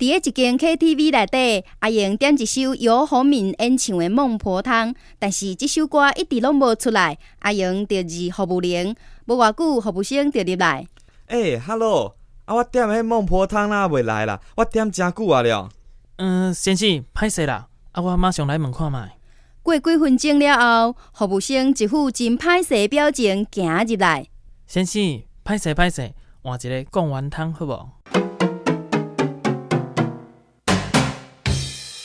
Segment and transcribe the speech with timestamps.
[0.00, 7.18] 伫一间 KTV 内底，阿英点一首姚洪敏演唱的《孟婆汤》，但是这首歌一直拢无出来。
[7.40, 10.86] 阿英就二服务铃，无偌久，服务生就入来。
[11.26, 12.14] 诶哈喽，
[12.46, 15.68] 啊，我点迄孟婆汤啦未来啦，我点真久啊了。
[16.16, 19.18] 嗯，先生，歹势啦，啊，我马上来问看卖。
[19.62, 24.26] 过几分钟了后，服务生一副真歹势的表情行入来。
[24.66, 25.02] 先生，
[25.44, 27.90] 歹势歹势，换一个贡丸汤好无？